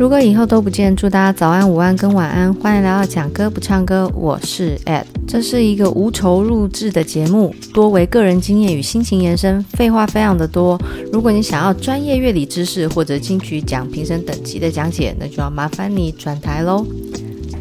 [0.00, 2.54] 如果以后都不见，祝大家早安、午安跟晚安。
[2.54, 5.04] 欢迎来到讲歌不唱歌，我是 Ed。
[5.28, 10.80] 这是一个无酬录制的节目，多为个人经验与心情延伸，废话非常的多。
[11.12, 16.86] 如果你想要专业乐理知识或者金曲奖评审等级的讲解，那就要麻烦你转台喽。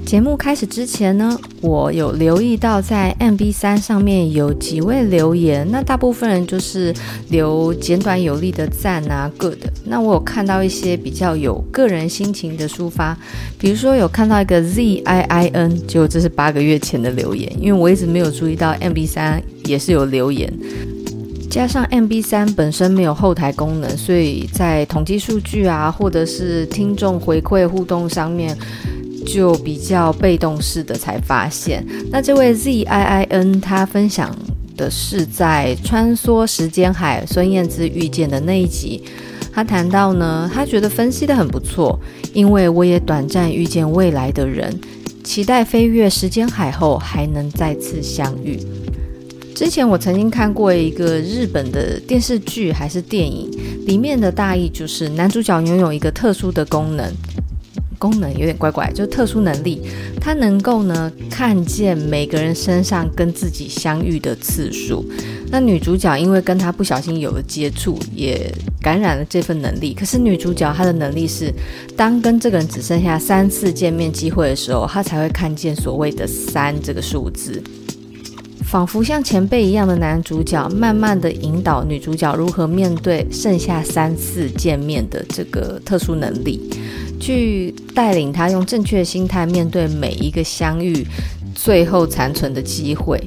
[0.09, 6.91] 节目开始之前呢，我有留意到在 MB3 上面有几位留言，那大部分人就是
[7.29, 9.59] 留简短有力的赞啊，good。
[9.85, 13.15] 那我有看到一些比较有个人心情的抒发，
[13.59, 20.51] 比如说有看到一个 Z I I N，结果这是八个月前的留言，因为我一直没有注意到 MB3 也是有留言，
[21.51, 28.57] 加上 MB3 本身没有后台功能，所以在统计数据啊，或者是听众回馈互动上面。
[29.31, 34.35] 就比较被动式的才发现，那这位 Z I I N 他分享
[34.75, 39.03] 的是在穿梭时间海孙燕姿遇见的那一集，
[39.53, 41.99] 他谈到呢，他觉得分析得很不错，
[42.33, 44.73] 因为我也短暂遇见未来的人，
[45.23, 48.59] 期待飞越时间海后还能再次相遇。
[49.53, 53.51] 之前我曾经看过一个日本的电视剧还是电影，
[53.85, 57.05] 里面的大意就是男主角拥有一个特殊的功能。
[57.99, 59.81] 功能有点怪怪，就是特殊能力，
[60.19, 65.05] 他能够呢看见每个人身上跟自己相遇的次数。
[65.51, 69.93] 那女主角因为跟他不小心有了接触，也感染了这份能力。
[69.93, 71.51] 可是女主角她的能力是，
[71.97, 77.61] 当跟这个人只剩下三次见面机会的时候，她才会看见所谓的三这个数字。
[78.69, 86.69] 仿佛像前辈一样的男主角，慢慢的引导女主角如何面对剩下三次见面的这个特殊能力。
[87.19, 91.03] 去带领她用正确的心态面对每一个相遇，
[91.55, 93.19] 最后残存的机会。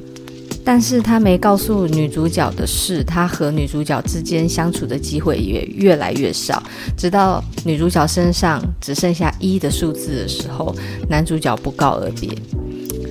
[0.63, 6.63] 但是他没告诉女主角的是，他和女主角之间相处的机会也越来越少，
[6.97, 10.73] 直到女主角身上只剩下一的数字的时候，
[11.09, 12.29] 男主角不告而别。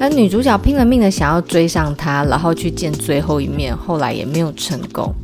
[0.01, 5.15] 而女主角拼了命的想要追上他，然后去见最后一面，后来也没有成功。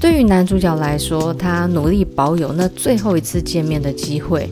[0.00, 4.48] 对于男主角来说，他努力保有那最后一次见面的机会，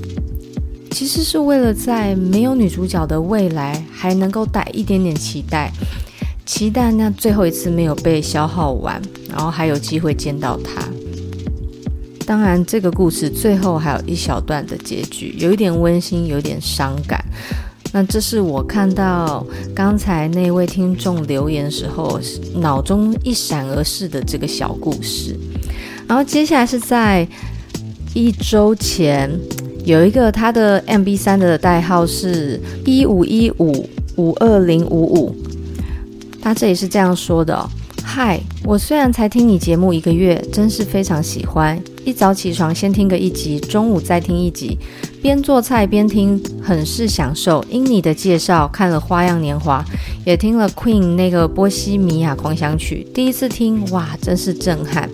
[0.91, 5.73] 其实是为了在没有女主角的未来还能够带一点点期待，
[6.45, 10.83] 期待那最后一次没有被消耗完，然后还有机会见到他。
[12.27, 17.25] 当然，这个故事最后还有一小段的结局，有一点温馨，有点伤感。
[17.93, 19.45] 那这是我看到
[19.75, 22.21] 刚才那位听众留言时候，
[22.57, 25.35] 脑中一闪而逝的这个小故事。
[26.07, 27.27] 然后接下来是在
[28.15, 29.31] 一周前，
[29.85, 35.35] 有一个他的 MB3 的代号是一五一五五二零五五，
[36.41, 37.69] 他这里是这样说的。
[38.03, 41.79] 嗨，我虽然才听你节目一个月，真是非常喜欢。
[42.05, 44.79] 一早起床先听个一集，中午再听一集，
[45.21, 47.65] 边做菜边听，很是享受。
[47.69, 49.85] 因你的介绍，看了《花样年华》，
[50.25, 55.09] 也听了 Queen 那个《波西米亚狂想曲》，第一次听，哇，真是震撼。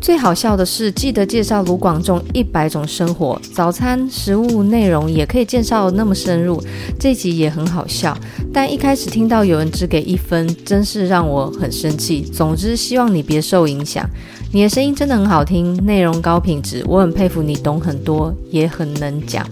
[0.00, 6.62] 最好笑的是，记得介绍卢广仲一百种生活早餐食物内容，也可以介绍那么深入，
[6.98, 8.16] 这集也很好笑。
[8.50, 12.22] 但一开始听到有人只给一分，真是让我很生气。
[12.22, 14.08] 总之，希望你别受影响。
[14.52, 19.46] 你的声音真的很好听，内容高品质，我很佩服你，懂很多，也很能讲。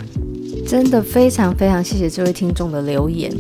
[0.67, 3.33] 真的非常非常谢谢这位听众的留言。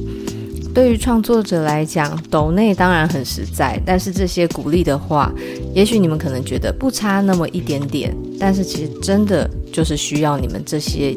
[0.73, 5.33] 对于创作者来讲，抖内当然很实在，但是这些鼓励的话，
[5.75, 11.17] 也许你们可能觉得不差那么一点点，但是其实真的就是需要你们这些，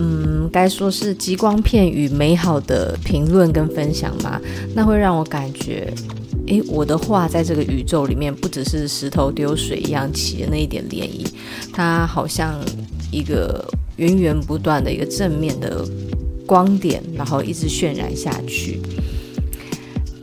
[0.00, 4.40] 嗯，该说是吉光片与、美好的评论跟分享吗？
[4.74, 5.94] 那会让我感觉，
[6.52, 11.26] 诶，我的话在这个宇宙里面不只是石头丢水一样起的那一点涟漪，
[11.72, 12.60] 它好像
[13.10, 13.64] 一个
[13.96, 15.84] 源源不断的一个正面的。
[16.44, 18.78] 光点，然后一直渲染下去。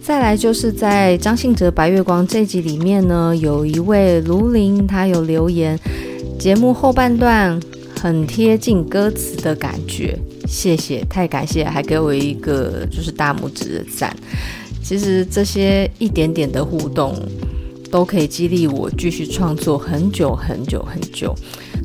[0.04, 5.80] 再来就是在张信哲《白月光》这集里面呢，有一位卢林，他有留言，
[6.38, 7.60] 节目后半段
[8.00, 14.16] 很贴近歌词的感觉，谢谢，太感谢，还给我一个就是大拇指的赞。
[14.90, 17.16] 其实这些一点点的互动，
[17.92, 21.32] 都可以激励我继续创作很久很久很久。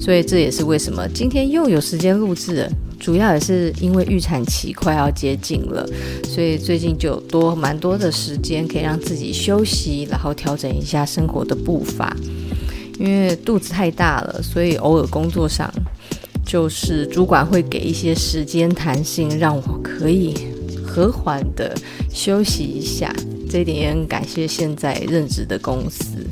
[0.01, 2.73] 所以这也是为什么今天又有时间录制了。
[2.99, 5.87] 主要也是因为预产期快要接近了，
[6.27, 12.17] 所以最近就多蛮多的时间可以让自己休息，然后调整一下生活的步伐。
[12.99, 15.71] 因为肚子太大了，所以偶尔工作上
[16.47, 20.35] 就是主管会给一些时间弹性，让我可以
[20.95, 21.75] 和缓的
[22.09, 23.13] 休息一下。
[23.51, 26.25] 这一点也很感谢现在任职的公司。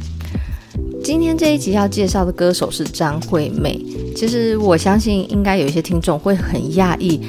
[1.03, 3.76] 今天这一集要介绍的歌手是张惠妹。
[4.14, 7.20] 其实我相信，应该有一些听众会很讶异，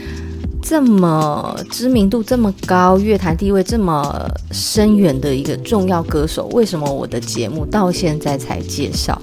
[0.62, 9.20] 这么知名度这么高、乐坛地位这么深远的一个重要歌手，为什么我的节目到现在才介绍？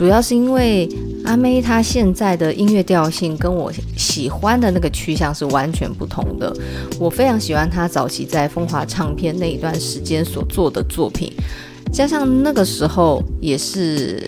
[0.00, 0.88] 主要是因为
[1.26, 6.50] 阿妹她现在的音乐调性跟我喜欢的那个趋向是完全不同的。
[6.98, 11.30] 我非常喜欢她早期在风华唱片那一段时间所做的作品，
[11.92, 14.26] 加上那个时候也是。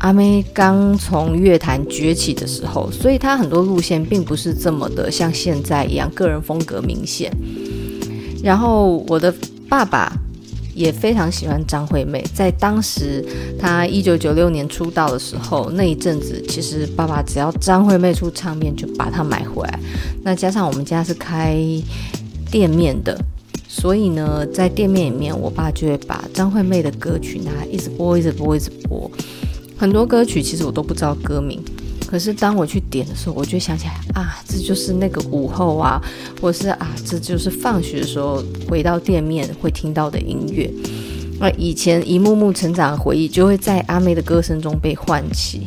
[0.00, 7.30] 阿妹刚从乐坛崛起的时候，所以她很多路线并不是这么的像现在一样个人风格明显。
[8.42, 9.32] 然后我的
[9.68, 10.12] 爸爸
[10.74, 13.24] 也非常喜欢张惠妹，在当时
[13.58, 19.78] 她一九九六年出道的时候，那一阵子其实爸爸只要张惠妹出唱片就把它买回来。
[20.22, 21.56] 那加上我们家是开
[22.50, 23.18] 店面的，
[23.68, 29.10] 所以呢，在店面里面，我爸就会把张惠妹的歌曲拿一直播，一直播，一直播。
[29.76, 31.60] 很多歌曲其实我都不知道歌名，
[32.12, 35.98] 可是当我去点的时候，我就想起来啊，这就是那个午后啊，
[36.42, 40.70] 或是啊，这就是放学的时候回到店面会听到的音乐。
[41.40, 45.62] 那以前一幕幕成长的回忆就会在阿妹的歌声中被唤起。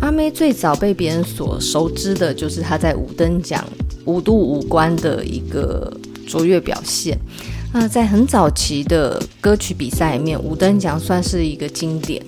[0.00, 3.62] 阿妹最早被别人所熟知的就是她在五等奖
[4.06, 5.94] 五度五关的一个
[6.26, 7.18] 卓越表现。
[7.70, 12.24] 那在很早期的歌曲比赛里面，五等奖算是一个经典。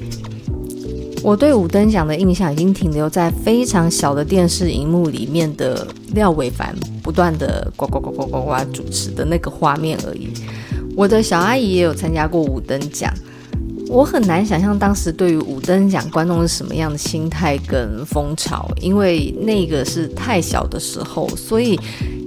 [1.29, 10.31] 我对五灯奖的印象已经停留在非常小的电视荧幕里面的廖伟凡不断的呱呱呱呱呱呱主持的那个画面而已。
[10.97, 13.13] 我的小阿姨也有参加过五灯奖，
[13.89, 21.79] 我很难想象当时对于五灯奖观众是什么样的心态跟风潮，因为那个是太小的时候，所以。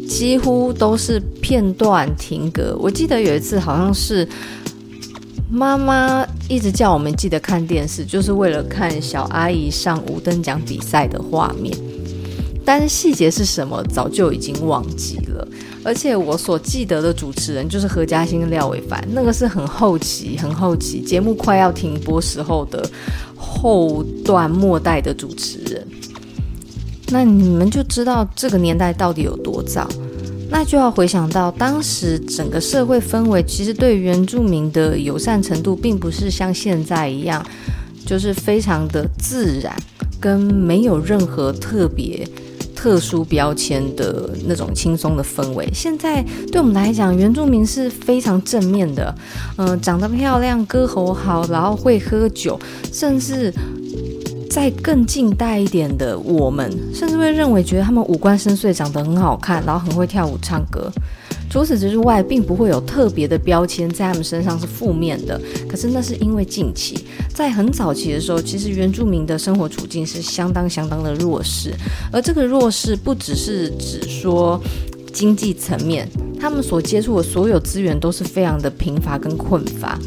[0.07, 2.75] 几乎都是片段停格。
[2.81, 4.27] 我记得有一次，好像是
[5.51, 11.77] 妈妈一直叫我们记得看电视，就是为了看小阿姨上五等奖比赛的画面。
[12.63, 15.45] 但是细节是什么，早就已经忘记了。
[15.83, 22.89] 而且我所记得的主持人就是何嘉欣、廖伟凡，那个是很后期、很后期节目快要停播时候的
[23.36, 25.86] 后段末代的主持人。
[27.09, 29.89] 那你们就知道这个年代到底有多早，
[30.53, 37.44] 那就要回想到当时整个社会氛围，其实对原住民的友善程度，并不是像现在一样，
[38.06, 39.74] 就是非常的自然，
[40.19, 42.27] 跟没有任何特别
[42.75, 45.68] 特殊标签的那种轻松的氛围。
[45.74, 46.21] 现在
[46.51, 49.15] 对我们来讲，原住民是非常正面的，
[49.56, 52.59] 嗯、长得漂亮，歌喉好，然后会喝酒，
[52.92, 53.53] 甚至。
[54.51, 60.92] 在更近代一点的，我们甚至会认为觉得他们五官深邃，长得很好看，然后很会跳舞唱歌。
[61.50, 65.39] 除此之外，并不会有特别的标签在他们身上是负面的。
[65.69, 71.74] 可是那是因为近期，在很早期的时候，其实原住民的生活处境是相当相当的弱势，
[72.12, 74.62] 而这个弱势不只是指说
[75.13, 76.06] 经济层面，
[76.38, 79.98] 他们所接触的所有资源都是非常的贫乏跟困乏。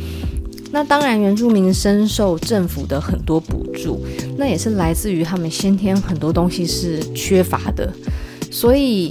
[0.74, 4.04] 那当然，原住民深受政府的很多补助，
[4.36, 7.88] 那也是来自于他们先天很多东西是缺乏的，
[8.50, 9.08] 所以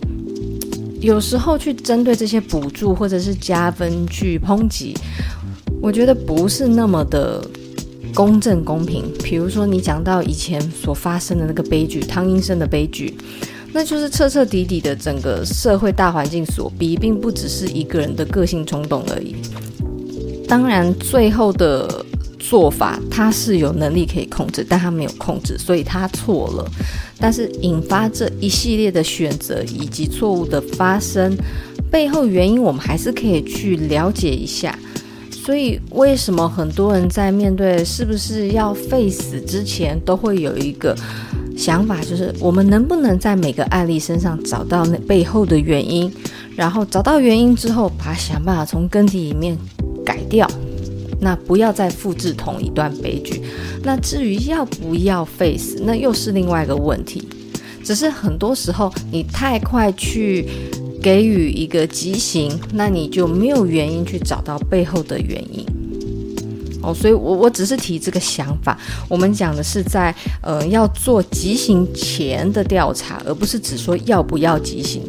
[0.99, 4.93] 有时候去针对这些补助或者是加分去抨击，
[5.81, 7.41] 我觉得不是那么的
[8.13, 9.05] 公正公平。
[9.23, 13.15] 比如说，你讲到以前所发生的那个悲剧，汤英生的悲剧，
[13.71, 19.37] 那就是彻彻底底的整个社会大环境所逼，并不只是一个人的个性冲动而已。
[20.47, 22.05] 当然，最后的
[22.37, 26.69] 做法他是有能力可以控制，但他没有控制，所以他错了。
[27.19, 31.35] 但是引发这一系列的选择以及错误的发生
[31.89, 34.77] 背后原因，我们还是可以去了解一下。
[35.31, 40.95] 所以，为什么很多人在面对是不是要废死之前，都会有一个
[41.57, 46.09] 想法，就是我们能不能在每个案例身上找到那背后的原因，
[46.55, 49.57] 然后找到原因之后，把它想办法从根底里面。
[50.03, 50.47] 改掉，
[51.19, 53.41] 那不要再复制同一段悲剧。
[53.83, 57.27] 那至于要不要 face，那又是另外一个问题。
[57.83, 60.47] 只是很多时候你太快去
[61.01, 65.65] 给予一个极刑，那你就没有原因去找到背后的原因。
[66.81, 68.77] 哦，所以我我只是提这个想法。
[69.09, 75.01] 我们讲的是在呃要做极刑前的调查，而不是只说要不要极刑。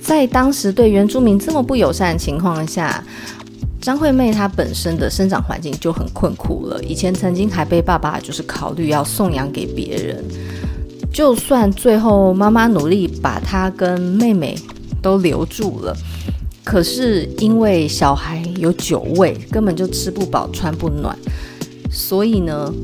[0.00, 3.02] 在当时对原住民这么不友善的情况下。
[3.86, 10.24] 张惠妹她本身的生长环境就很困苦了，以前曾经还被爸爸就是考虑要送养给别人，
[11.12, 14.58] 就算最后妈妈努力把她跟妹妹
[15.00, 15.96] 都留住了，
[16.64, 21.16] 可是因为小孩有酒味，根本就吃不饱穿不暖，
[21.88, 22.74] 所以呢，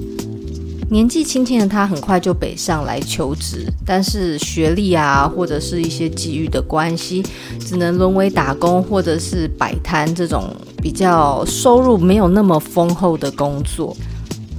[0.92, 7.24] 年纪轻轻的他很快就北上来求职，但是学历啊，或者是一些际遇的关系，
[7.58, 13.96] 只能沦为打工或者是摆摊这种比较收入没有那么丰厚的工作。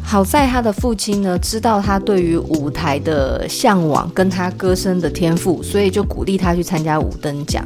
[0.02, 7.64] 好在他的父亲呢，知道他对于舞台的向往跟他歌声的天赋，所以就鼓励他去参加五等奖。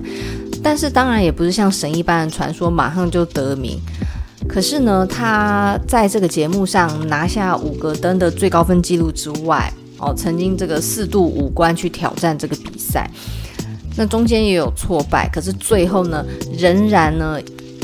[0.61, 3.79] 但是当然也不是像神一般的传说，马上就得名。
[4.47, 13.09] 可是呢，他在这个节目上拿下五个灯的最高分纪录之外，哦，曾经这个四度五关去挑战这个比赛，
[13.95, 16.25] 那中间也有挫败，可是最后呢，
[16.57, 17.39] 仍然呢。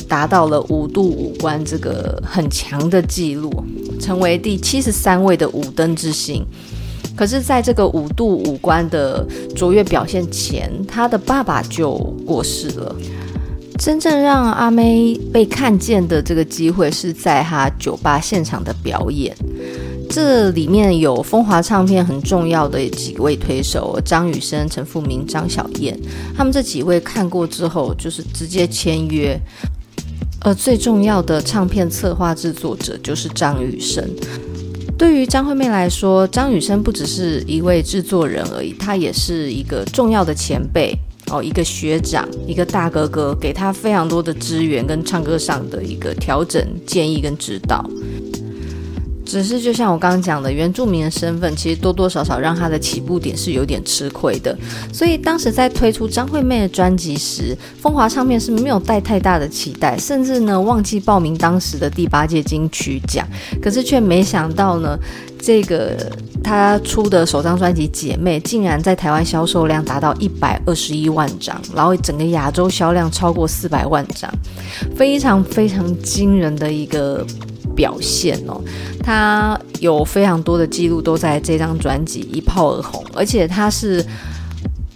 [0.06, 3.52] 达到了五度五关这个很强的记录，
[4.00, 6.46] 成为第七十三位的五灯之星。
[7.16, 11.96] 可是，在这个五度五关的卓越表现前，他的爸爸就
[12.28, 12.96] 过世了。
[13.84, 19.36] 真正让阿妹被看见的这个机会，是在她酒吧现场的表演。
[20.10, 26.00] 这里面有风华唱片很重要的几位推手，张雨生、陈复明、张小燕，
[26.34, 29.38] 他们这几位看过之后，就是直接签约。
[30.40, 34.02] 而最重要的唱片策划制作者就是张雨生。
[34.98, 40.98] 对于张惠妹来说，张雨生不只是一位制作人而已，他也是一个重要的前辈
[41.32, 47.90] 哦，一个学长，一个大哥哥，给他非常多的资源跟唱歌上的一个调整建议跟指导。
[49.26, 54.56] 只是就像我刚刚讲的，原住民的身份其实多多少少让他的起步点是有点吃亏的。
[54.92, 63.26] 所以当时在推出张惠妹的专辑时，风华唱片是没有带太大的期待，甚至呢忘记报名当时的第八届金曲奖。
[63.62, 65.00] 可是却没想到呢，
[65.44, 65.98] 这个
[66.42, 74.32] 他出的首张专辑《姐妹》竟然在台湾销售量达到一百二十一万张，然后整个亚洲销量超过四百万张，
[74.96, 77.26] 非常非常惊人的一个。
[77.76, 78.62] 表现哦，
[79.00, 84.06] 他有非常多的记录都在这张专辑一炮而红，而且他是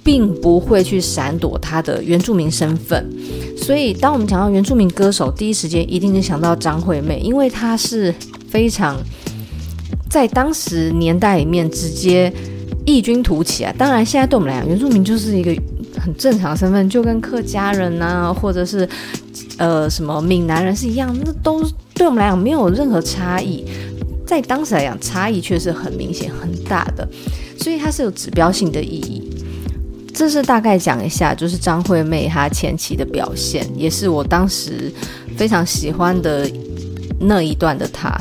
[0.03, 3.03] 并不会去闪躲他的原住民身份，
[3.57, 8.13] 所以当我们讲到原住民歌手，第一时间一定是想到张惠妹，因为她是
[8.47, 8.95] 非常
[10.09, 12.31] 在当时年代里面直接
[12.85, 13.73] 异军突起啊。
[13.77, 15.51] 当然，现在对我们来讲，原住民就是一个
[15.99, 18.87] 很正常身份，就跟客家人啊，或者是
[19.57, 21.63] 呃什么闽南人是一样，那都。
[21.97, 23.65] 对我们来讲没有任何差异，
[24.23, 27.09] 在当时来讲差异却是很明显很大的，
[27.57, 29.27] 所以它是有指标性的意义。
[30.13, 34.93] 这是大概讲一下，就是张惠妹她前期的表现，也是我当时
[35.35, 36.47] 非常喜欢的
[37.19, 38.15] 那一段的她。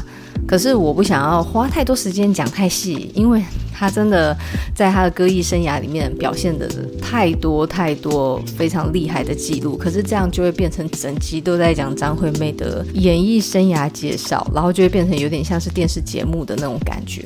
[0.46, 3.42] 可是我不想要花太多时间讲太细，因为。
[3.78, 4.34] 他真的
[4.74, 6.66] 在他的歌艺生涯里面表现的
[6.98, 17.22] 太多太多非常厉害的记录，可是这样就会变成整集都在讲张惠妹的演艺生涯介绍，然后就会变成有点像是电视节目的那种感觉。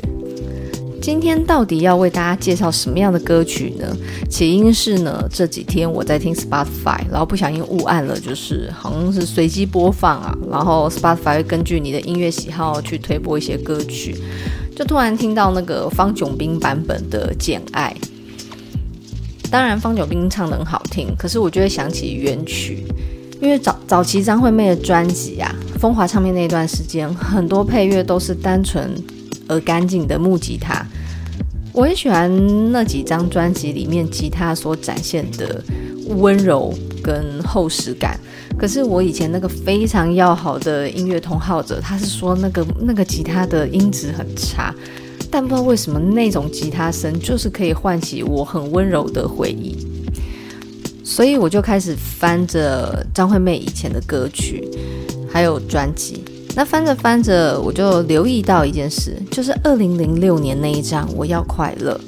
[1.00, 3.96] 今天到底要为大家介绍什么样的歌曲呢？
[4.28, 14.14] 起因是呢，这几天我在听 Spotify，然后不小心误按了，就是好像是随机播放啊，然后 Spotify 会根据你的音乐喜好去推播一些歌曲。
[14.76, 17.96] 就突然听到那个方炯镔版本的《简爱》，
[19.50, 22.84] 当然方炯镔唱得很好听，可是我就会想起原曲，
[23.40, 28.90] 因为早早期张惠妹的专辑啊，风华唱片那段时间，很多配乐都是单纯
[29.50, 30.86] 而干净的木吉他，
[31.72, 32.30] 我很喜欢
[32.70, 35.60] 那几张专辑里面吉他所展现的
[36.06, 38.18] 温柔跟厚实感。
[38.56, 44.72] 可是我以前那个非常要好的音乐同好者，他是说那个那个吉他的音质很差，
[45.30, 49.76] 但不知道为什么那种吉他声就是可以唤起我很温柔的回忆，
[51.02, 54.68] 所以我就开始翻着张惠妹以前的歌曲，
[55.28, 56.22] 还有专辑。
[56.54, 61.98] 那翻着翻着，我就留意到一件事，就是二零零六年那一张《我要快乐》。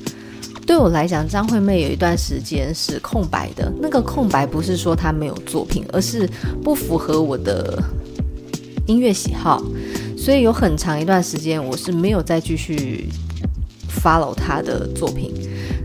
[0.67, 3.73] 对我来讲，张惠妹有一段时间是空白的。
[3.81, 6.29] 那个空白不是说她没有作品，而是
[6.63, 7.83] 不符合我的
[8.87, 9.63] 音乐喜好，
[10.17, 13.09] 所以有很长一段时间我是没有再继续
[13.89, 15.33] follow 她的作品。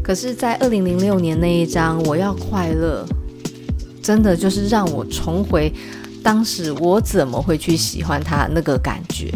[0.03, 3.05] 可是，在二零零六年那一张《我要快乐》，
[4.01, 5.73] 真的就是让我重回
[6.23, 9.31] 当时我怎么会去喜欢他那个感觉。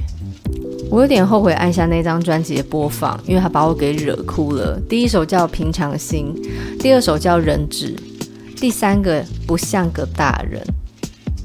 [0.89, 4.77] 我有点后悔按下那张专辑的播放，因为他把我给惹哭了。
[4.89, 6.35] 第一首叫《平常心》，
[6.81, 7.95] 第二首叫《人质》，
[8.59, 10.61] 第三个不像个大人。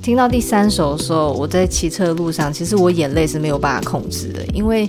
[0.02, 4.88] 听到第三首的时候，我在骑车的路上，其实我眼泪是没有办法控制的，因为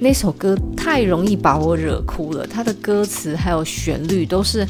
[0.00, 2.46] 那首歌太容易把我惹哭了。
[2.46, 4.66] 它的歌词还有旋律都是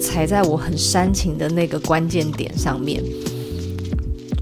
[0.00, 3.02] 踩在我很煽情的那个关键点上面。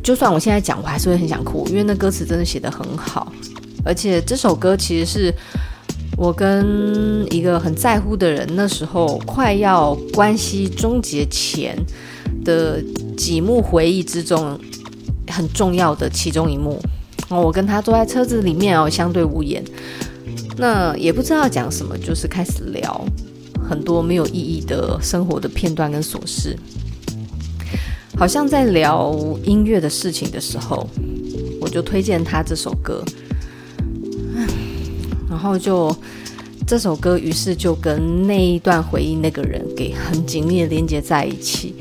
[0.05, 3.33] 就算我现在讲，我还是会很想哭，因为那歌词真的写得很好。
[3.83, 5.35] 而且这首歌其实是
[6.17, 11.75] 我跟一个很在乎的人，那时候快要关系终结前
[12.45, 12.83] 的
[13.17, 14.61] 几幕回忆之中，
[15.29, 16.79] 很重要的其中一幕。
[17.31, 19.65] 我跟他坐在车子里面哦，相对无言，
[20.59, 23.05] 那也不知道讲什么，就是开始聊
[23.67, 26.55] 很多没有意义的生活的片段跟琐事，
[28.17, 30.89] 好像在聊音乐的事情的时候，
[31.61, 33.05] 我就推荐他这首歌。
[35.29, 35.95] 然后就
[36.67, 41.75] 这首歌，于是就跟那一段回忆那个人给很紧密的连接在一起。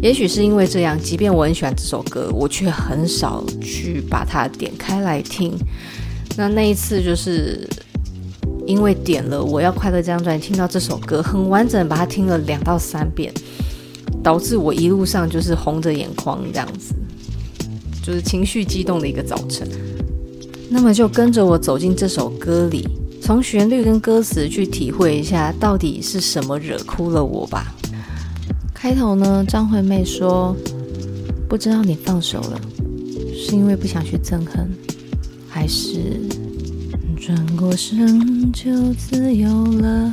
[0.00, 5.52] 也许是因为这样，即便我很喜欢这首歌，我却很少去把它点开来听。
[6.36, 7.68] 那那一次就是
[8.66, 13.32] 因为点了《我要快乐》这张专辑，听到这首歌很完整，把它听了两到三遍，
[14.24, 16.94] 导致我一路上就是红着眼眶这样子，
[18.02, 19.68] 就是情绪激动的一个早晨。
[20.70, 22.88] 那么就跟着我走进这首歌里，
[23.20, 27.74] 从旋律跟歌词去体会一下，到底是什么惹哭了我吧。
[28.72, 30.56] 开头呢，张惠妹说
[31.48, 32.60] ：“不知道你放手了，
[33.34, 34.68] 是因为不想去憎恨，
[35.48, 36.20] 还是
[37.20, 40.12] 转过身就自由了？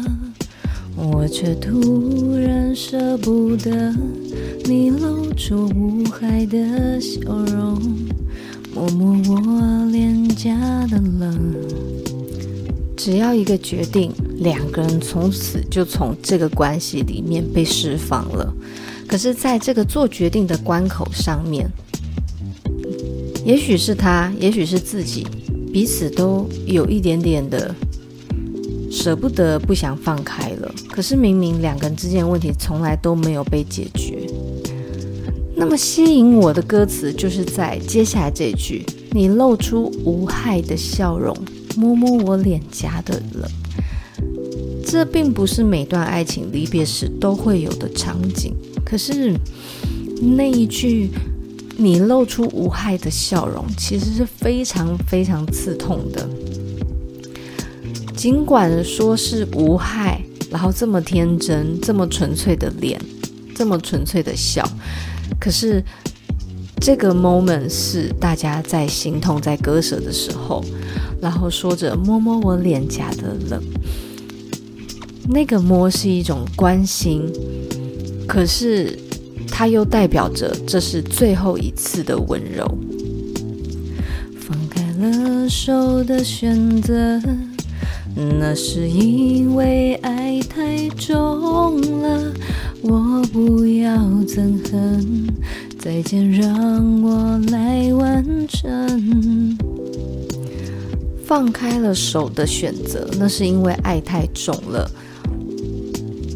[1.01, 3.93] 我却突然舍不得
[4.65, 7.81] 你露出无害的笑容。”
[8.73, 11.53] 摸摸我脸颊的冷，
[12.95, 18.53] 只要一个决定，两个人从此就从这个关系里面被释放了。
[19.07, 21.69] 可是，在这个做决定的关口上面，
[23.43, 25.27] 也许是他，也许是自己，
[25.73, 27.75] 彼此都有一点点的
[28.91, 30.69] 舍不得，不想放开了。
[30.91, 34.27] 可是，明明两个人之间的问题从来都没有被解决。
[35.55, 41.35] 那么吸引我的歌词就是在接下来这句：“你露出无害的笑容，
[41.77, 43.49] 摸摸我脸颊的冷。”
[44.85, 48.53] 这并不是每段爱情离别时都会有的场景。
[48.83, 49.33] 可是
[50.35, 51.09] 那一句
[51.77, 56.27] “你露出无害的笑容”其实是非常非常刺痛的。
[58.21, 63.01] 尽管说是无害，然后这么天真、这么纯粹的脸，
[63.55, 64.63] 这么纯粹的笑。
[65.39, 65.83] 可是，
[66.79, 70.63] 这个 moment 是大家在心痛、在割舍的时候，
[71.19, 73.59] 然后说着摸摸我脸颊的冷，
[75.27, 77.23] 那个摸是一种关心，
[78.27, 78.95] 可是
[79.47, 82.71] 它又代表着这是最后一次的温柔。
[84.39, 87.19] 放开了手的选择，
[88.15, 92.33] 那是因为爱太重了。
[92.81, 93.95] 我不要
[94.25, 95.27] 憎恨，
[95.77, 99.57] 再见让我来完成。
[101.23, 104.89] 放开了手的选择，那是因为爱太重了。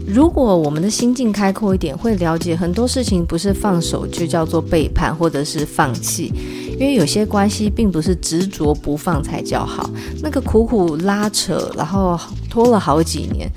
[0.07, 6.31] 如果我们的心境开阔一点，会了解很多事情不是放手就叫做背叛或者是放弃，
[6.79, 9.89] 因为有些关系并不是执着不放才叫好。
[10.21, 13.49] 那个苦苦拉扯，然后拖了好几年。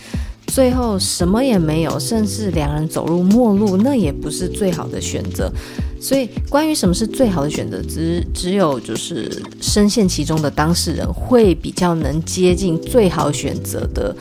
[0.47, 5.53] 最后什么也没有，甚至两人走入陌路，那也不是最好的选择。
[6.01, 14.17] 所以，关于什么是最好的选择，只只有就是深陷其中的当事人会比较能接近最好选择的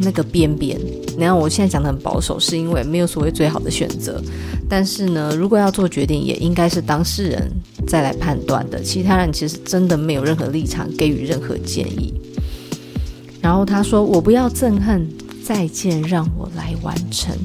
[0.00, 0.78] 那个边边。
[1.16, 4.20] 你看，我现在讲的很保守，是因为没有所谓最好的选择。
[4.68, 7.50] 但是呢，如果要做决定，也应该是当事人
[7.86, 8.82] 再来判断的。
[8.82, 12.14] 其他人其实真的没有任何立场给予任何建议。
[13.40, 15.08] 然后他说：“我不要憎恨。”
[15.44, 17.36] 再见，让我来完成。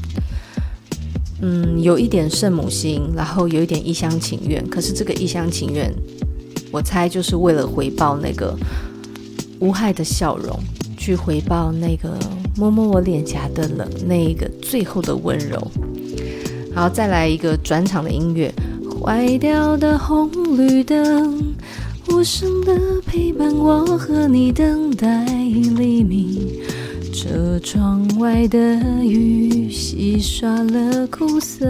[1.42, 4.66] 嗯，有一点圣母心，然后有一点一厢情愿。
[4.70, 5.94] 可是这个一厢情愿，
[6.72, 8.58] 我猜就是为了回报那个
[9.60, 10.58] 无害的笑容，
[10.98, 12.18] 去回报那个
[12.60, 15.66] 摸摸我脸颊的冷，那一个最后的温柔。
[16.76, 18.54] 好，再来一个转场的音乐。
[19.02, 21.56] 坏掉的红绿灯，
[22.10, 26.50] 无声的陪伴我和你等待黎明。
[27.14, 28.58] 车窗外的
[29.06, 31.66] 雨洗刷了苦涩，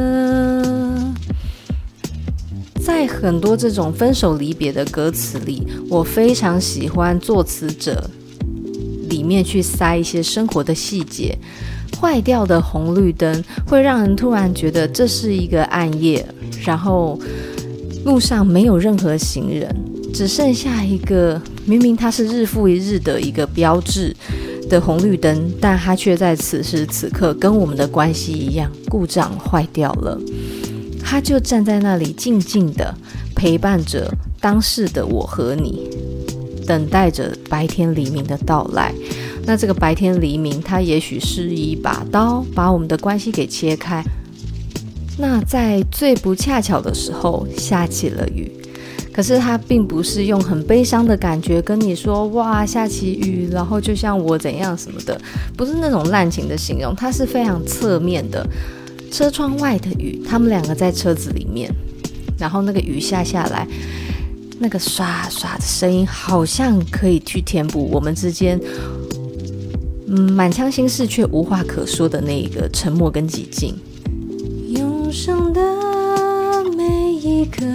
[2.82, 8.10] 在很多这种分手离别的歌词里，我非常喜欢作词者
[9.10, 11.38] 里面去塞一些生活的细节。
[12.00, 16.26] 坏掉的红绿灯会让人突然觉得这是一个暗夜，
[16.64, 17.20] 然后
[18.06, 19.76] 路上没有任何行人，
[20.14, 24.16] 只剩下一个明明它是日复一日的一个标志。
[24.70, 30.16] 的红绿灯，但它却在此时此刻跟我们的关系一样故障坏掉了。
[31.04, 32.94] 他就站在那里静静的
[33.36, 34.08] 陪伴着
[34.40, 35.90] 当时的我和你，
[36.70, 38.94] 等待着白天黎明的到来。
[39.44, 44.04] 那这个白天黎明，它也许是一把刀，把我们的关系给切开。
[45.18, 48.52] 那在最不恰巧的时候，下起了雨。
[49.12, 55.20] 可是他并不是用很悲伤的感觉跟你说，哇，下起雨，然后就像我怎样什么的，
[55.58, 58.48] 不是那种滥情的形容，它是非常侧面的。
[59.12, 61.74] 车窗外的雨，他们两个在车子里面，
[62.38, 63.68] 然后那个雨下下来，
[64.62, 68.60] 那个刷刷的声音，好像可以去填补我们之间，
[70.08, 73.74] 嗯，满腔心事却无话可说的那一个沉默跟寂静。
[74.68, 75.62] 忧伤的
[76.76, 77.66] 每一刻，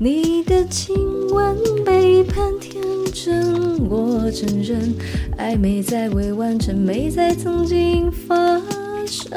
[0.00, 0.96] 你的亲
[1.30, 4.94] 吻背叛天真，我承认，
[5.36, 8.58] 爱没在未完成，没在曾经发
[9.06, 9.30] 生。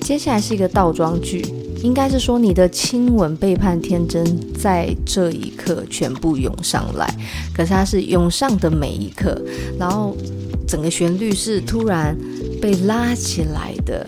[0.00, 1.44] 接下来是一个倒装句，
[1.86, 7.08] 应该是说你的亲吻背叛天真，在这一刻全部涌上来。
[7.54, 9.40] 可是它是涌上的每一刻，
[9.78, 10.16] 然后
[10.66, 12.18] 整个旋律是突然
[12.60, 14.04] 被拉起来的。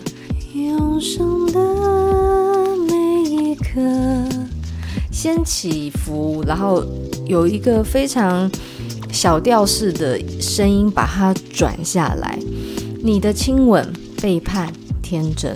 [0.53, 3.79] 涌上的每一刻，
[5.09, 6.83] 先起伏，然后
[7.25, 8.51] 有一个非常
[9.09, 12.37] 小调式的声音把它转下来。
[13.01, 13.87] 你的亲吻
[14.21, 14.69] 背叛
[15.01, 15.55] 天真。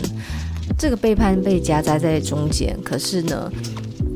[0.78, 3.52] 这个背叛被夹杂在中间，可是呢，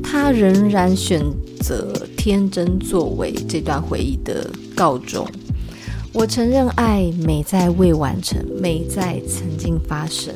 [0.02, 1.22] 他仍然选
[1.60, 5.26] 择天真作为这段回忆的告终。
[6.12, 10.34] 我承认，爱美在未完成，美在曾经发生。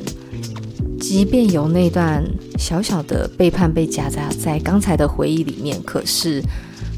[0.99, 2.23] 即便有那段
[2.57, 6.41] 小小的背叛被夹杂在刚才的回忆里面，可是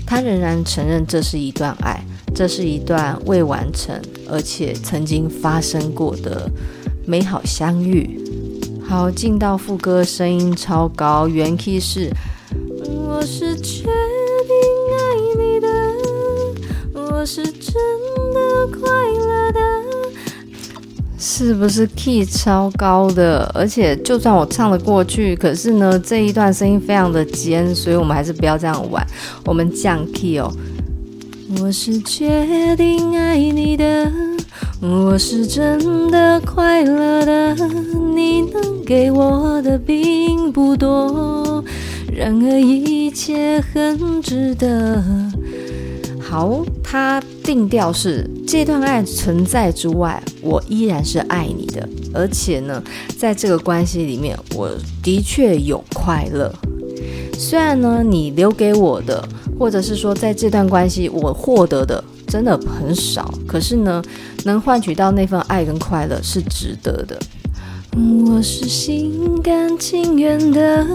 [0.06, 2.00] 他仍然承认这是一段爱，
[2.36, 4.00] 这是一段未完成
[4.30, 6.48] 而且曾经发生过的
[7.08, 8.22] 美好相遇。
[8.88, 12.10] 好，进到副歌，声音超高，原 key 是。
[13.08, 13.92] 我是确定
[14.92, 14.98] 爱
[15.38, 15.68] 你的，
[16.94, 17.74] 我是真
[18.34, 19.60] 的快乐的。
[21.18, 23.52] 是不是 key 超高的？
[23.56, 29.06] 而且就算我唱得过去，可是呢，这一段声音非常的尖，所以我们还是不要这样玩，
[29.46, 30.54] 我们降 key 哦。
[31.60, 34.12] 我是确定爱你的。
[34.88, 37.56] 我是真的快乐的，
[38.14, 41.64] 你能给我的并不多，
[42.14, 45.04] 然而一切很值得。
[46.20, 52.84] 好，它定调是这段爱存在之外，我依然是爱你的，而且呢，
[53.18, 54.70] 在这个关系里面，我
[55.02, 56.54] 的确有快乐。
[57.34, 62.04] 虽然呢，你留给我的，或者是说在这段关系我获得的。
[62.28, 64.04] 真的很少，可是呢，
[64.44, 67.20] 能换取到那份爱跟快乐是值得的。
[68.26, 70.86] 我是心甘情愿的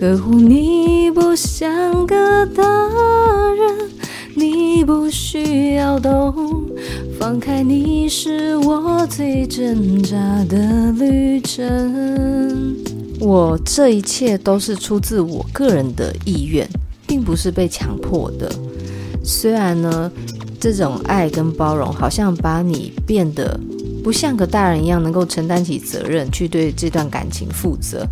[0.00, 3.90] 呵护你，不像个大人，
[4.36, 6.62] 你不需要懂，
[7.18, 12.76] 放开你是我最挣扎的旅程。
[13.18, 16.68] 我这一切都是出自我个人的意愿，
[17.08, 18.48] 并不是被强迫的。
[19.24, 20.12] 虽然呢。
[20.60, 23.58] 这种爱跟包容，好像把你变得
[24.04, 28.06] 不像个大人一样，能够承担起责任，去对这段感情负责。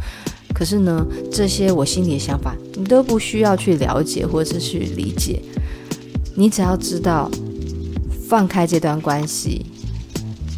[0.55, 5.41] 可是呢，这些我心里的想法，你都不需要去了解或者是去理解。
[6.35, 7.31] 你只要知道，
[8.27, 9.67] 放开这段关系，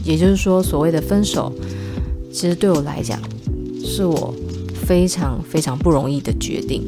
[0.04, 1.52] 也就是说，所谓的分手，
[2.32, 3.18] 其实对我来讲，
[3.84, 4.32] 是我
[4.86, 6.82] 非常非常不容易的决定。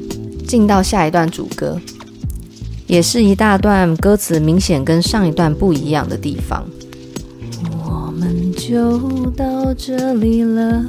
[0.46, 1.80] 进到下一段主歌。
[2.86, 6.64] 也是一大段歌词，明显跟上一段不一样的地方。
[7.84, 10.84] 我们就到这里了，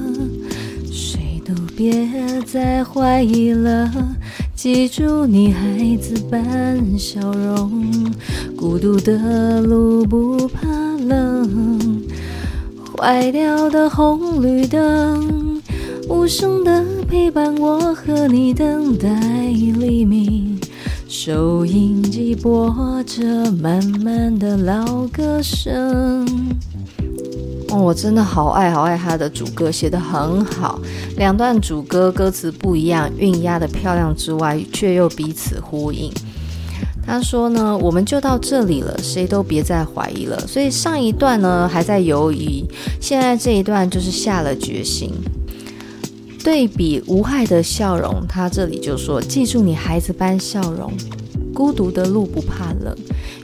[0.91, 2.10] 谁都别
[2.45, 3.91] 再怀疑了。
[4.56, 8.12] 记住你孩子般笑容，
[8.56, 10.69] 孤独的路不怕
[11.06, 12.01] 冷。
[12.97, 15.62] 坏掉的红绿灯，
[16.08, 19.10] 无声的陪伴我和你等待
[19.49, 20.53] 黎明。
[21.15, 22.73] 收音机播
[23.04, 26.26] 着慢慢的老歌声。
[27.69, 30.82] 哦，我真的好爱好爱他的主歌，写得很好。
[31.15, 36.12] 两段主歌歌词不一样，韵押的漂亮之外，却又彼此呼应。
[37.06, 40.39] 他说呢，我们就到这里了，谁都别再怀疑了。
[40.47, 42.65] 所以上一段呢还在犹豫，
[42.99, 45.12] 现在这一段就是下了决心。
[46.43, 50.91] 对比无害的笑容，他这里就说：“记住你孩子般笑容，
[51.53, 52.93] 孤独的路不怕冷。”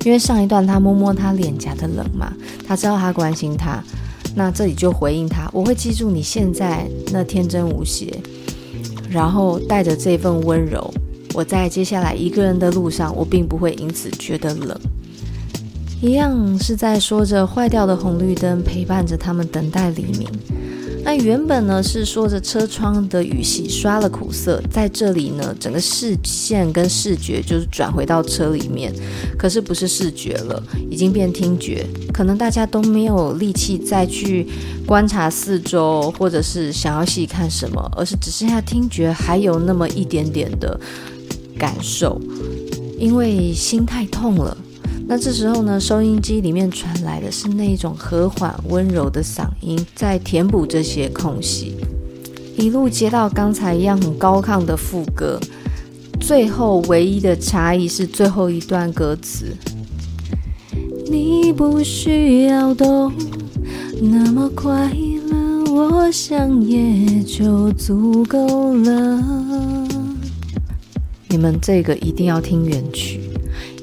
[0.06, 2.34] 因为上一段他摸摸他脸颊的冷嘛，
[2.68, 3.82] 他知道他关心他，
[4.36, 8.14] 那这里就回应他：“我会记住你现在那天真无邪，
[9.10, 10.94] 然后带着这份温柔，
[11.34, 14.78] 我在接下来一个人的路上，我并不会因此觉得冷。
[16.02, 20.28] 一样是在说着坏掉的红绿灯陪伴着他们等待黎明。
[21.04, 28.94] 那原本呢是说着车窗的雨洗刷了苦涩，在这里呢，整个视线跟视觉就是转回到车里面，
[29.38, 31.86] 可是不是视觉了，已经变听觉。
[32.14, 34.46] 可能大家都没有力气再去
[34.86, 40.80] 观察四周，或者是想要细看什么，而是只剩下听觉，还有那么一点点的
[41.58, 42.22] 感受，
[43.00, 44.56] 因为心太痛了。
[45.12, 51.74] 那这时候呢，收音机里面传来的是那一种和缓温柔的嗓音，在填补这些空隙，
[52.56, 55.40] 一路接到刚才一样很高亢的副歌，
[56.20, 59.48] 最后唯一的差异是最后一段歌词：
[61.10, 63.12] 你不需要懂
[64.00, 69.24] 那么快乐，我想也就足够了。
[71.30, 73.22] 你们这个一定要听原曲。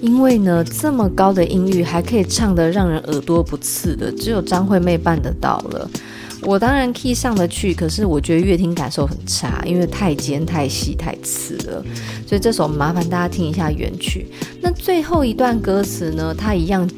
[0.07, 5.91] 因为呢，这么高的音域还可以唱得让人耳朵不刺的，只有张惠妹办得到了。
[6.43, 11.85] 我当然 key 上得去，可是我觉得乐听感受很差，因为太尖、太细、太刺了。
[12.25, 14.29] 所以这首麻烦大家听一下原曲。
[14.61, 16.89] 那最后一段歌词呢，它一样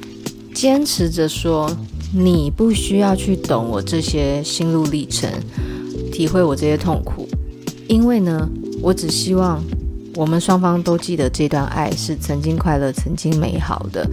[0.52, 1.74] 坚持着说
[2.12, 5.30] ：“你不需要去懂我这些心路历程，
[6.12, 7.26] 体会我这些痛苦，
[7.86, 8.46] 因为呢，
[8.82, 9.64] 我只希望。”
[10.18, 14.04] 我们双方都记得这段爱是曾经快乐、曾经美好的。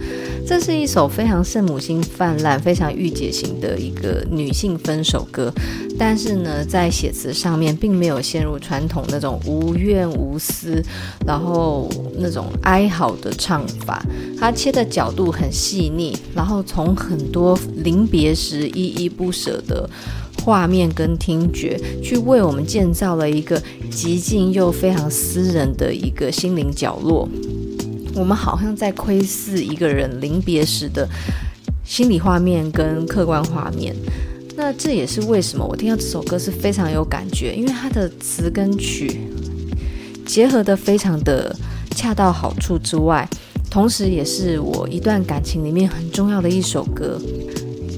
[0.46, 5.52] 这是一首非常圣母心泛滥、非常御姐型的一个女性分手歌，
[5.98, 10.80] 但是呢，在写词上面并没有陷入传统那种无怨无私，
[11.26, 14.00] 然后那种哀嚎的唱法。
[14.38, 19.90] 它切的角度很细腻，然后从很多临别时依依不舍的。
[20.46, 27.28] 画面跟听觉，去为我们建造了一个极静又非常私人的一个心灵角落。
[28.14, 31.08] 我们好像在窥视一个人临别时的
[31.84, 33.92] 心理画面跟客观画面。
[34.54, 39.22] 那这也是为什么我听到这首歌是非常有感觉，因为它的词跟曲
[40.24, 41.52] 结合得非常的
[41.90, 43.28] 恰到好处之外，
[43.68, 47.20] 同时也是我一段感情里面很重要的一首歌。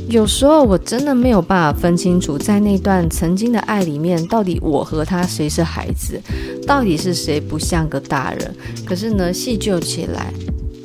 [0.09, 6.19] 有时候我真的没有办法分清楚，在那段曾经的爱里面，到底我和他谁是孩子，
[6.67, 8.55] 到底是谁不像个大人。
[8.87, 10.33] 可是呢，细究起来，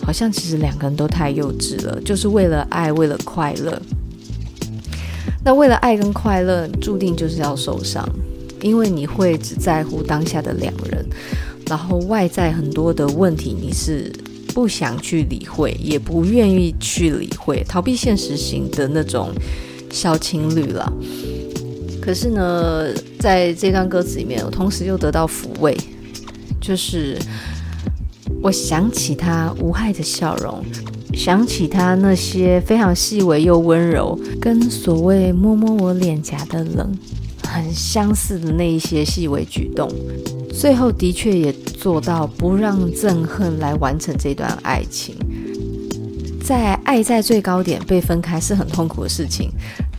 [0.06, 3.82] 好像其实两个人都太幼稚了，就是为了爱，为了快乐。
[5.46, 8.06] 那为了爱跟快乐，注定就是要受伤，
[8.62, 11.06] 因为你会只在乎当下的两人，
[11.68, 14.12] 然后外在很多的问题你是。
[14.54, 19.32] 不想去理会，也不愿意去理会，逃避现实型的那种
[19.92, 20.92] 小情侣了。
[22.02, 25.78] 可是呢，在这段歌词里面，我同时又得到抚慰，
[26.62, 27.18] 就是
[28.42, 30.64] 我想起他无害的笑容，
[31.14, 36.94] 想起他那些非常细微又温柔，跟所谓摸摸我脸颊的冷
[37.48, 39.90] 很相似的那一些细微举动。
[40.56, 45.16] 最后的确也做到不让憎恨来完成这段爱情，
[46.46, 49.50] 在爱在最高点被分开是很痛苦的事情，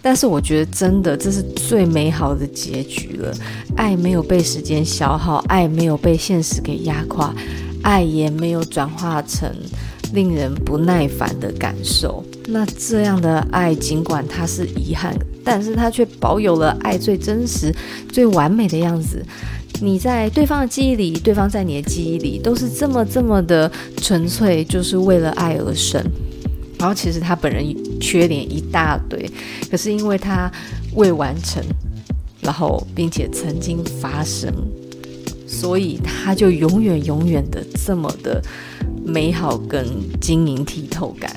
[0.00, 3.34] 但是我觉得真的这是最美好的结局了。
[3.76, 7.34] 爱没有被时间消耗，爱没有被现实给压垮，
[7.82, 9.50] 爱也没有转化成
[10.14, 12.24] 令人不耐烦的感受。
[12.46, 15.14] 那这样的爱，尽管它是遗憾，
[15.44, 17.74] 但是它却保有了爱最真实、
[18.10, 19.22] 最完美的样子。
[19.80, 26.02] 你在对方的记忆里，对方在你的记忆里，都是这么这么的纯粹，就是为了爱而生。
[26.78, 27.64] 然后其实他本人
[28.00, 29.30] 缺点一大堆，
[29.70, 30.50] 可是因为他
[30.94, 31.62] 未完成，
[32.40, 34.52] 然后并且曾经发生，
[35.46, 38.42] 所以他就永远永远的这么的
[39.04, 39.84] 美好跟
[40.20, 41.34] 晶莹剔透感。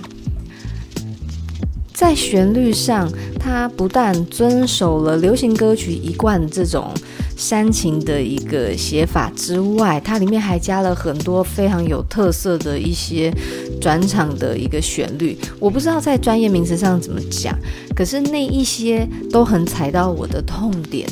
[1.93, 6.93] 在旋律上，他不但遵守了流行歌曲一贯这种。
[7.37, 13.31] 煽情的一个写法之外它里面还加了很多非常有特色的一些
[13.79, 15.37] 转场的一个旋律。
[15.59, 17.55] 我不知道在专业名词上怎么讲
[17.95, 21.07] 可是那一些都很踩到我的痛点。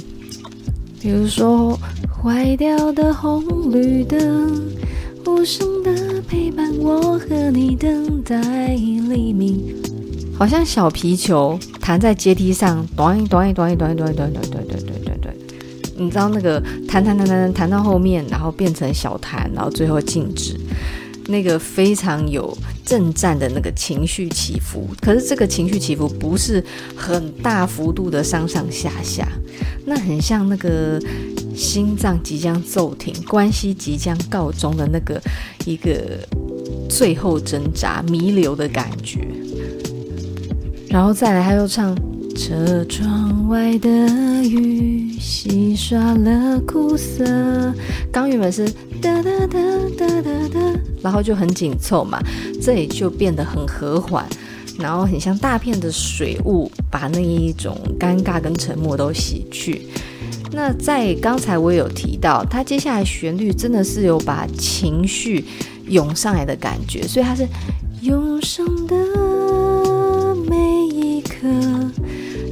[1.00, 4.60] 比如说坏掉的红绿灯
[5.28, 9.86] 无声的陪伴我和你等待黎明。
[10.38, 14.68] 好像小皮球弹在阶梯上短短短短短短短
[15.98, 20.60] 你知道那个弹弹弹弹弹到后面，然后变成小弹，然后最后静止，
[21.28, 22.56] 那个非常有
[22.86, 24.88] 震颤的那个情绪起伏。
[25.02, 26.64] 可是这个情绪起伏不是
[26.96, 29.28] 很大幅度的上上下下，
[29.86, 31.02] 那很像那个
[31.56, 35.22] 心脏即将骤停，关系即将告终的那个
[35.66, 36.20] 一个
[36.90, 39.26] 最后挣扎、弥留的感觉。
[40.90, 41.98] 然后再来，他又唱：
[42.36, 43.90] 车窗外的
[44.44, 47.24] 雨洗刷了苦涩。
[48.12, 48.70] 刚原本是
[49.02, 49.58] 哒哒哒
[49.98, 50.60] 哒哒哒，
[51.02, 52.22] 然后就很紧凑嘛，
[52.62, 54.26] 这里就变得很和缓。
[54.78, 59.84] 然后很像大片的水雾，把那一种尴尬跟沉默都洗去。
[60.52, 65.46] 那在刚才我也有提到，它接下来旋律真的是有把情绪
[65.88, 67.48] 涌上来的感觉，所以它是
[68.02, 68.96] 涌上的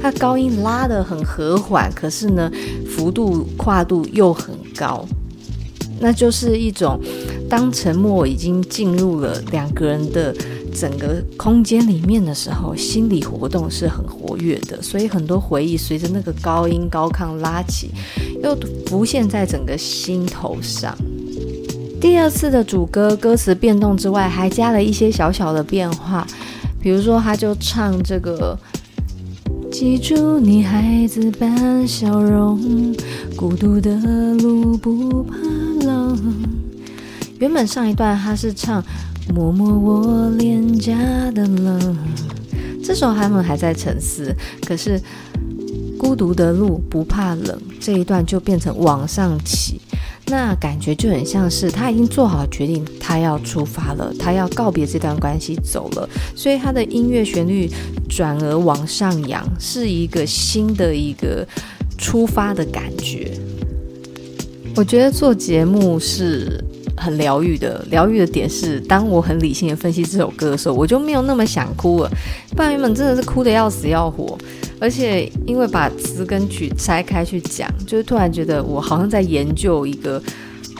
[0.04, 2.52] 它高音拉得很和缓，可是呢，
[2.86, 5.02] 幅度跨度又很高，
[5.98, 7.00] 那就是一种
[7.48, 10.34] 当沉默已经进入了两个人的。
[10.74, 17.92] 整个空间里面的时候，心理活动是很活跃的，所以很多回忆随着那个高音高亢拉起，
[18.42, 20.92] 又浮现在整个心头上。
[22.00, 26.26] 第二次的主歌歌词变动之外，还加了一些小小的变化，
[26.82, 28.58] 比如说他就唱这个：
[29.74, 32.94] 记住你孩子般笑容，
[33.34, 33.96] 孤独的
[34.34, 35.34] 路不怕
[35.84, 36.16] 冷。
[37.40, 38.80] 原本上一段他是唱。
[39.34, 40.94] 摸摸我脸颊
[41.32, 41.96] 的冷，
[42.84, 44.32] 这时候他们还在沉思。
[44.64, 45.00] 可是
[45.98, 49.80] 孤独的路不怕冷这一段就变成往上起，
[50.26, 56.08] 那感觉就很像是他已经做好决定，他要出发了，他要告别这段关系走了。
[56.34, 57.70] 所以他的音乐旋律
[58.08, 61.46] 转而往上扬，是一个新的一个
[61.98, 63.32] 出发的感觉。
[64.76, 66.62] 我觉得做节目是。
[66.96, 72.10] 很疗愈的，疗愈的点是，当我很理性的分析这首歌的时候，我就没有那么想哭了。
[72.50, 74.38] 不然原本真的是哭得要死要活，
[74.84, 80.22] 而且因为把词跟曲拆开去讲，就是突然觉得我好像在研究一个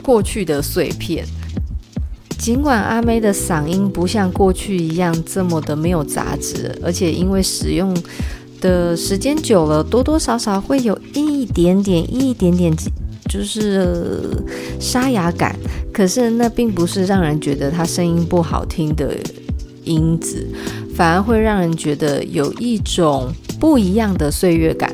[0.03, 1.25] 过去的碎片。
[2.37, 7.97] 尽管阿妹的嗓音不像过去一样这么的没有杂质，而且因为使用
[8.61, 12.71] 的时间久了，多多少少会有一点点、一点点。
[13.27, 14.21] 就是
[14.79, 15.57] 沙哑感，
[15.91, 19.17] 可是那并不是让人觉得他声音不好听的
[19.83, 20.47] 因子，
[20.93, 23.33] 反而会让人觉得有一种
[23.65, 24.93] 不一样的岁月感。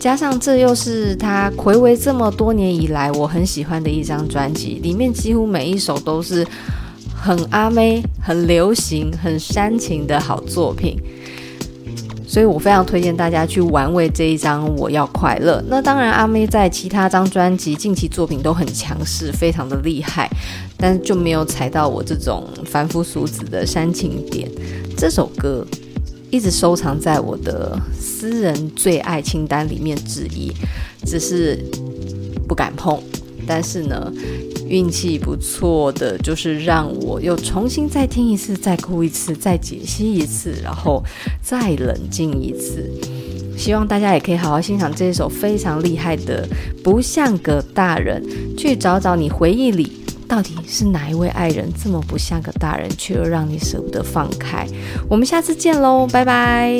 [0.00, 6.44] 加上这又是他睽违这么多年以来我很喜欢的一张专辑，里面几乎每一首都是
[7.14, 11.00] 很阿妹、很流行、很煽情的好作品。
[12.26, 15.60] 所以我非常推荐大家去玩味这一张《我要快乐》。
[15.68, 20.28] 那当然，阿妹在其他张专辑近期作品都很强势，非常的厉害，
[20.76, 24.50] 但就没有踩到我这种凡夫俗子的煽情点。
[24.96, 25.64] 这首歌
[26.30, 30.52] 一直收藏在我的私人最爱清单里面之一，
[31.04, 31.58] 只是
[32.46, 32.98] 不敢碰。
[33.46, 34.12] 但是呢，
[34.68, 41.02] 运气不错的就是让我又重新再听一次，再哭一次，再解析一次，然后
[41.42, 42.88] 再冷静一次。
[43.58, 46.46] 希望大家也可以好好欣赏这一首非常厉害的
[46.82, 48.22] 《不像个大人》，
[48.56, 49.90] 去找找你回忆里
[50.30, 54.64] 到底是哪一位爱人这么不像个大人，却又让你舍不得放开。
[55.08, 56.72] 我们下次见喽，拜拜。